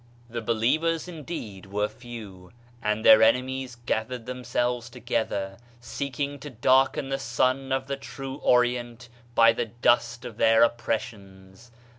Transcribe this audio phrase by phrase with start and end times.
[0.31, 2.51] "'The believers indeed were few,
[2.81, 9.09] and their enemies gathered themselves together, seeking to darken the sun of the true Orient
[9.35, 11.69] by the dust of their oppressions.